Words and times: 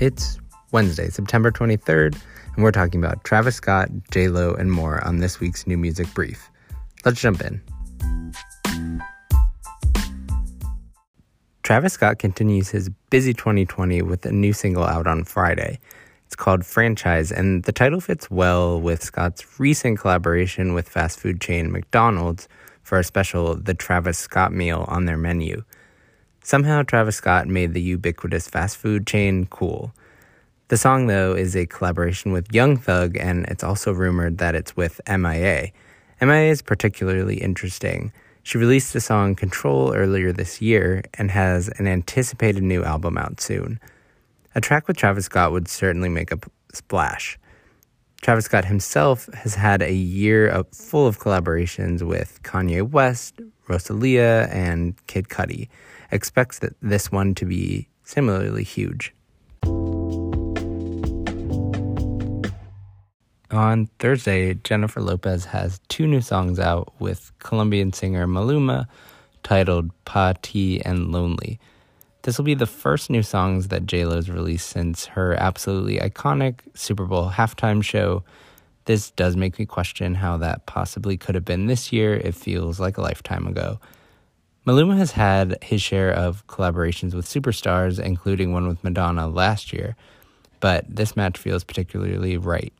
It's 0.00 0.38
Wednesday, 0.72 1.10
September 1.10 1.50
23rd, 1.50 2.18
and 2.54 2.64
we're 2.64 2.72
talking 2.72 3.04
about 3.04 3.22
Travis 3.22 3.56
Scott, 3.56 3.90
J-Lo, 4.10 4.54
and 4.54 4.72
more 4.72 5.04
on 5.06 5.18
this 5.18 5.40
week's 5.40 5.66
New 5.66 5.76
Music 5.76 6.06
Brief. 6.14 6.50
Let's 7.04 7.20
jump 7.20 7.42
in. 7.42 7.60
Travis 11.62 11.92
Scott 11.92 12.18
continues 12.18 12.70
his 12.70 12.88
busy 13.10 13.34
2020 13.34 14.00
with 14.00 14.24
a 14.24 14.32
new 14.32 14.54
single 14.54 14.84
out 14.84 15.06
on 15.06 15.22
Friday. 15.22 15.78
It's 16.24 16.34
called 16.34 16.64
Franchise, 16.64 17.30
and 17.30 17.64
the 17.64 17.72
title 17.72 18.00
fits 18.00 18.30
well 18.30 18.80
with 18.80 19.04
Scott's 19.04 19.60
recent 19.60 19.98
collaboration 19.98 20.72
with 20.72 20.88
fast 20.88 21.20
food 21.20 21.42
chain 21.42 21.70
McDonald's 21.70 22.48
for 22.84 22.98
a 22.98 23.04
special 23.04 23.54
The 23.54 23.74
Travis 23.74 24.16
Scott 24.16 24.50
Meal 24.54 24.86
on 24.88 25.04
their 25.04 25.18
menu. 25.18 25.62
Somehow, 26.42 26.82
Travis 26.82 27.16
Scott 27.16 27.46
made 27.48 27.74
the 27.74 27.82
ubiquitous 27.82 28.48
fast 28.48 28.76
food 28.76 29.06
chain 29.06 29.46
cool. 29.46 29.92
The 30.68 30.76
song, 30.76 31.06
though, 31.06 31.34
is 31.34 31.54
a 31.54 31.66
collaboration 31.66 32.32
with 32.32 32.54
Young 32.54 32.76
Thug, 32.76 33.16
and 33.16 33.44
it's 33.46 33.64
also 33.64 33.92
rumored 33.92 34.38
that 34.38 34.54
it's 34.54 34.76
with 34.76 35.00
MIA. 35.08 35.72
MIA 36.20 36.50
is 36.50 36.62
particularly 36.62 37.36
interesting. 37.36 38.12
She 38.42 38.58
released 38.58 38.92
the 38.92 39.00
song 39.00 39.34
Control 39.34 39.94
earlier 39.94 40.32
this 40.32 40.62
year 40.62 41.02
and 41.14 41.30
has 41.30 41.68
an 41.78 41.86
anticipated 41.86 42.62
new 42.62 42.82
album 42.84 43.18
out 43.18 43.40
soon. 43.40 43.78
A 44.54 44.60
track 44.60 44.88
with 44.88 44.96
Travis 44.96 45.26
Scott 45.26 45.52
would 45.52 45.68
certainly 45.68 46.08
make 46.08 46.32
a 46.32 46.38
splash. 46.72 47.38
Travis 48.22 48.46
Scott 48.46 48.64
himself 48.64 49.28
has 49.34 49.54
had 49.54 49.82
a 49.82 49.92
year 49.92 50.48
of, 50.48 50.68
full 50.68 51.06
of 51.06 51.18
collaborations 51.18 52.02
with 52.02 52.40
Kanye 52.42 52.88
West, 52.88 53.40
Rosalia, 53.68 54.48
and 54.52 54.94
Kid 55.06 55.28
Cudi. 55.28 55.68
Expects 56.12 56.58
that 56.60 56.74
this 56.82 57.12
one 57.12 57.34
to 57.36 57.44
be 57.44 57.88
similarly 58.04 58.64
huge. 58.64 59.14
On 63.52 63.88
Thursday, 63.98 64.54
Jennifer 64.54 65.00
Lopez 65.00 65.44
has 65.46 65.80
two 65.88 66.06
new 66.06 66.20
songs 66.20 66.60
out 66.60 66.92
with 67.00 67.32
Colombian 67.40 67.92
singer 67.92 68.26
Maluma 68.26 68.86
titled 69.42 69.90
Pa 70.04 70.34
Ti 70.40 70.80
and 70.82 71.10
Lonely. 71.10 71.58
This 72.22 72.38
will 72.38 72.44
be 72.44 72.54
the 72.54 72.66
first 72.66 73.10
new 73.10 73.22
songs 73.22 73.68
that 73.68 73.86
JLo's 73.86 74.30
released 74.30 74.68
since 74.68 75.06
her 75.06 75.34
absolutely 75.34 75.98
iconic 75.98 76.60
Super 76.74 77.06
Bowl 77.06 77.30
halftime 77.30 77.82
show. 77.82 78.22
This 78.84 79.10
does 79.10 79.36
make 79.36 79.58
me 79.58 79.66
question 79.66 80.14
how 80.14 80.36
that 80.36 80.66
possibly 80.66 81.16
could 81.16 81.34
have 81.34 81.44
been 81.44 81.66
this 81.66 81.92
year. 81.92 82.14
It 82.14 82.34
feels 82.34 82.78
like 82.78 82.98
a 82.98 83.02
lifetime 83.02 83.46
ago. 83.46 83.80
Maluma 84.66 84.96
has 84.98 85.12
had 85.12 85.56
his 85.62 85.80
share 85.80 86.12
of 86.12 86.46
collaborations 86.46 87.14
with 87.14 87.26
superstars, 87.26 87.98
including 87.98 88.52
one 88.52 88.68
with 88.68 88.84
Madonna 88.84 89.26
last 89.26 89.72
year, 89.72 89.96
but 90.60 90.84
this 90.86 91.16
match 91.16 91.38
feels 91.38 91.64
particularly 91.64 92.36
right. 92.36 92.74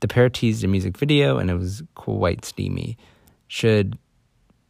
The 0.00 0.08
pair 0.08 0.28
teased 0.28 0.62
a 0.62 0.68
music 0.68 0.98
video 0.98 1.38
and 1.38 1.50
it 1.50 1.54
was 1.54 1.82
quite 1.94 2.44
steamy. 2.44 2.98
Should 3.48 3.98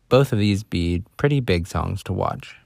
both 0.08 0.32
of 0.32 0.38
these 0.38 0.62
be 0.62 1.02
pretty 1.16 1.40
big 1.40 1.66
songs 1.66 2.04
to 2.04 2.12
watch? 2.12 2.56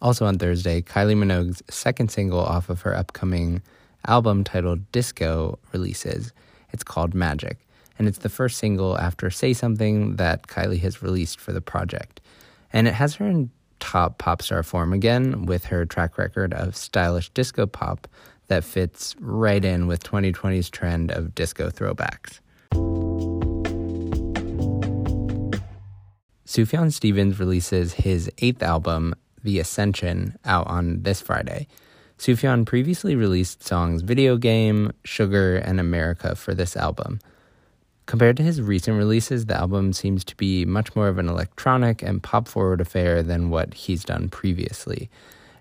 Also 0.00 0.24
on 0.24 0.38
Thursday, 0.38 0.80
Kylie 0.80 1.16
Minogue's 1.16 1.62
second 1.68 2.10
single 2.10 2.40
off 2.40 2.70
of 2.70 2.80
her 2.82 2.96
upcoming 2.96 3.60
album 4.06 4.44
titled 4.44 4.90
Disco 4.92 5.58
releases. 5.72 6.32
It's 6.72 6.84
called 6.84 7.14
Magic, 7.14 7.58
and 7.98 8.08
it's 8.08 8.18
the 8.18 8.28
first 8.28 8.58
single 8.58 8.98
after 8.98 9.30
Say 9.30 9.52
Something 9.52 10.16
that 10.16 10.46
Kylie 10.46 10.80
has 10.80 11.02
released 11.02 11.38
for 11.38 11.52
the 11.52 11.60
project. 11.60 12.20
And 12.72 12.88
it 12.88 12.94
has 12.94 13.14
her 13.16 13.26
in 13.26 13.50
top 13.80 14.18
pop 14.18 14.42
star 14.42 14.62
form 14.62 14.92
again 14.92 15.46
with 15.46 15.66
her 15.66 15.84
track 15.84 16.18
record 16.18 16.54
of 16.54 16.74
stylish 16.74 17.30
disco 17.30 17.66
pop 17.66 18.08
that 18.48 18.64
fits 18.64 19.14
right 19.20 19.64
in 19.64 19.86
with 19.86 20.02
2020's 20.02 20.70
trend 20.70 21.10
of 21.10 21.34
disco 21.34 21.70
throwbacks. 21.70 22.40
Sufjan 26.46 26.92
Stevens 26.92 27.38
releases 27.40 27.94
his 27.94 28.30
eighth 28.38 28.62
album, 28.62 29.14
the 29.42 29.58
Ascension, 29.58 30.38
out 30.44 30.66
on 30.66 31.02
this 31.02 31.20
Friday. 31.20 31.66
Sufjan 32.18 32.64
previously 32.64 33.16
released 33.16 33.64
songs 33.64 34.02
Video 34.02 34.36
Game, 34.36 34.92
Sugar, 35.04 35.56
and 35.56 35.80
America 35.80 36.34
for 36.36 36.54
this 36.54 36.76
album. 36.76 37.18
Compared 38.06 38.36
to 38.36 38.42
his 38.42 38.60
recent 38.60 38.98
releases, 38.98 39.46
the 39.46 39.56
album 39.56 39.92
seems 39.92 40.24
to 40.24 40.36
be 40.36 40.64
much 40.64 40.94
more 40.94 41.08
of 41.08 41.18
an 41.18 41.28
electronic 41.28 42.02
and 42.02 42.22
pop 42.22 42.46
forward 42.46 42.80
affair 42.80 43.22
than 43.22 43.48
what 43.48 43.72
he's 43.72 44.04
done 44.04 44.28
previously. 44.28 45.08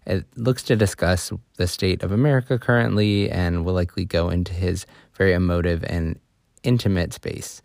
It 0.06 0.26
looks 0.36 0.64
to 0.64 0.76
discuss 0.76 1.32
the 1.56 1.68
state 1.68 2.04
of 2.04 2.12
America 2.12 2.60
currently 2.60 3.32
and 3.32 3.64
will 3.64 3.74
likely 3.74 4.04
go 4.04 4.30
into 4.30 4.54
his 4.54 4.86
very 5.14 5.34
emotive 5.34 5.86
and 5.86 6.20
intimate 6.64 7.14
space. 7.14 7.62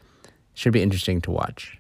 Should 0.54 0.72
be 0.72 0.82
interesting 0.82 1.20
to 1.22 1.32
watch. 1.32 1.78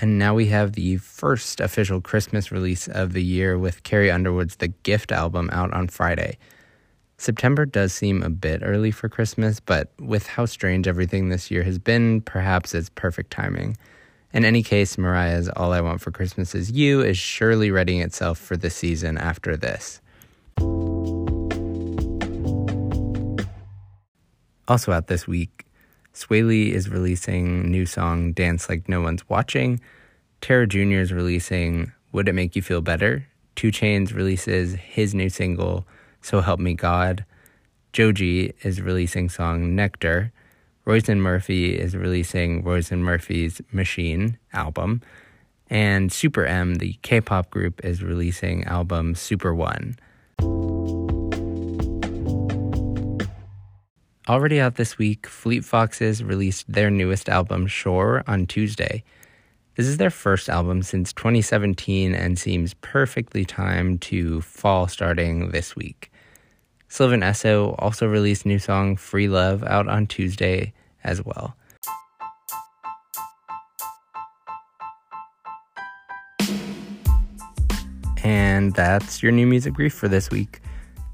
And 0.00 0.18
now 0.18 0.34
we 0.34 0.46
have 0.46 0.72
the 0.72 0.96
first 0.96 1.60
official 1.60 2.00
Christmas 2.00 2.50
release 2.50 2.88
of 2.88 3.12
the 3.12 3.22
year 3.22 3.56
with 3.56 3.84
Carrie 3.84 4.10
Underwood's 4.10 4.56
The 4.56 4.68
Gift 4.68 5.12
album 5.12 5.48
out 5.52 5.72
on 5.72 5.86
Friday. 5.86 6.38
September 7.22 7.64
does 7.64 7.92
seem 7.92 8.20
a 8.24 8.28
bit 8.28 8.62
early 8.64 8.90
for 8.90 9.08
Christmas, 9.08 9.60
but 9.60 9.92
with 10.00 10.26
how 10.26 10.44
strange 10.44 10.88
everything 10.88 11.28
this 11.28 11.52
year 11.52 11.62
has 11.62 11.78
been, 11.78 12.20
perhaps 12.20 12.74
it's 12.74 12.88
perfect 12.88 13.30
timing. 13.30 13.76
In 14.32 14.44
any 14.44 14.64
case, 14.64 14.98
Mariah's 14.98 15.48
All 15.50 15.72
I 15.72 15.80
Want 15.82 16.00
for 16.00 16.10
Christmas 16.10 16.52
Is 16.52 16.72
You 16.72 17.00
is 17.00 17.16
surely 17.16 17.70
readying 17.70 18.00
itself 18.00 18.38
for 18.38 18.56
the 18.56 18.70
season 18.70 19.18
after 19.18 19.56
this. 19.56 20.00
Also 24.66 24.90
out 24.90 25.06
this 25.06 25.28
week, 25.28 25.64
Swae 26.12 26.44
Lee 26.44 26.72
is 26.72 26.88
releasing 26.88 27.70
new 27.70 27.86
song 27.86 28.32
Dance 28.32 28.68
Like 28.68 28.88
No 28.88 29.00
One's 29.00 29.28
Watching. 29.28 29.80
Tara 30.40 30.66
Jr. 30.66 30.98
is 30.98 31.12
releasing 31.12 31.92
Would 32.10 32.28
It 32.28 32.32
Make 32.32 32.56
You 32.56 32.62
Feel 32.62 32.80
Better? 32.80 33.28
2 33.54 33.68
Chainz 33.68 34.12
releases 34.12 34.74
his 34.74 35.14
new 35.14 35.28
single 35.28 35.86
So 36.22 36.40
Help 36.40 36.60
Me 36.60 36.74
God. 36.74 37.24
Joji 37.92 38.54
is 38.62 38.80
releasing 38.80 39.28
song 39.28 39.74
Nectar. 39.74 40.32
Róisín 40.86 41.18
Murphy 41.18 41.78
is 41.78 41.96
releasing 41.96 42.62
Róisín 42.62 43.00
Murphy's 43.00 43.60
Machine 43.70 44.38
album. 44.52 45.02
And 45.68 46.12
Super 46.12 46.44
M, 46.46 46.76
the 46.76 46.94
K-pop 47.02 47.50
group, 47.50 47.84
is 47.84 48.02
releasing 48.02 48.64
album 48.64 49.14
Super 49.14 49.54
One. 49.54 49.96
Already 54.28 54.60
out 54.60 54.76
this 54.76 54.98
week, 54.98 55.26
Fleet 55.26 55.64
Foxes 55.64 56.22
released 56.22 56.72
their 56.72 56.90
newest 56.90 57.28
album, 57.28 57.66
Shore, 57.66 58.22
on 58.26 58.46
Tuesday. 58.46 59.02
This 59.74 59.86
is 59.86 59.96
their 59.96 60.10
first 60.10 60.48
album 60.48 60.82
since 60.82 61.12
2017 61.12 62.14
and 62.14 62.38
seems 62.38 62.74
perfectly 62.74 63.44
timed 63.44 64.02
to 64.02 64.40
fall 64.42 64.86
starting 64.86 65.50
this 65.50 65.74
week. 65.74 66.12
Sylvan 66.88 67.20
Esso 67.20 67.74
also 67.78 68.06
released 68.06 68.44
new 68.44 68.58
song 68.58 68.96
Free 68.96 69.28
Love 69.28 69.64
out 69.64 69.88
on 69.88 70.06
Tuesday 70.06 70.74
as 71.04 71.24
well. 71.24 71.56
And 78.22 78.74
that's 78.74 79.22
your 79.22 79.32
new 79.32 79.46
music 79.46 79.74
brief 79.74 79.94
for 79.94 80.06
this 80.06 80.30
week. 80.30 80.60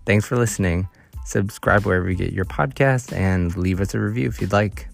Thanks 0.05 0.27
for 0.27 0.37
listening 0.37 0.89
subscribe 1.29 1.85
wherever 1.85 2.09
you 2.09 2.17
get 2.17 2.33
your 2.33 2.47
podcast, 2.47 3.13
and 3.13 3.55
leave 3.57 3.81
us 3.81 3.95
a 3.95 4.01
review 4.01 4.29
if 4.29 4.41
you'd 4.41 4.53
like. 4.53 4.89